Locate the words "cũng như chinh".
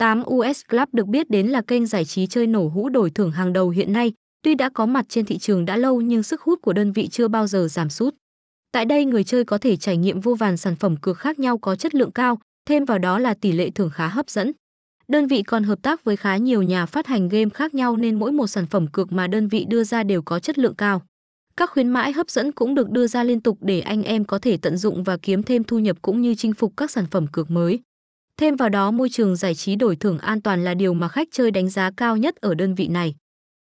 26.02-26.54